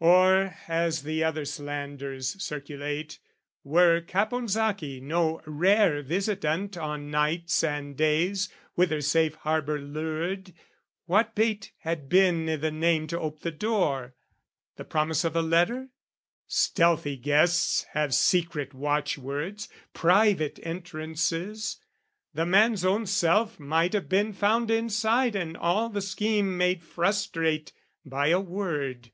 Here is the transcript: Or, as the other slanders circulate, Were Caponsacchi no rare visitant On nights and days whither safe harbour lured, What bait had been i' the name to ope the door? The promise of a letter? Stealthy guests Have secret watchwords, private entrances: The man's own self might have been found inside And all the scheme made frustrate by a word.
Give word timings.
Or, 0.00 0.56
as 0.68 1.02
the 1.02 1.22
other 1.22 1.44
slanders 1.44 2.42
circulate, 2.42 3.18
Were 3.62 4.00
Caponsacchi 4.00 5.02
no 5.02 5.42
rare 5.44 6.00
visitant 6.00 6.78
On 6.78 7.10
nights 7.10 7.62
and 7.62 7.94
days 7.94 8.48
whither 8.74 9.02
safe 9.02 9.34
harbour 9.34 9.78
lured, 9.78 10.54
What 11.04 11.34
bait 11.34 11.72
had 11.80 12.08
been 12.08 12.48
i' 12.48 12.56
the 12.56 12.70
name 12.70 13.06
to 13.08 13.20
ope 13.20 13.40
the 13.40 13.50
door? 13.50 14.14
The 14.76 14.86
promise 14.86 15.24
of 15.24 15.36
a 15.36 15.42
letter? 15.42 15.88
Stealthy 16.46 17.18
guests 17.18 17.82
Have 17.92 18.14
secret 18.14 18.72
watchwords, 18.72 19.68
private 19.92 20.58
entrances: 20.62 21.78
The 22.32 22.46
man's 22.46 22.82
own 22.82 23.04
self 23.04 23.60
might 23.60 23.92
have 23.92 24.08
been 24.08 24.32
found 24.32 24.70
inside 24.70 25.36
And 25.36 25.54
all 25.54 25.90
the 25.90 26.00
scheme 26.00 26.56
made 26.56 26.82
frustrate 26.82 27.74
by 28.06 28.28
a 28.28 28.40
word. 28.40 29.12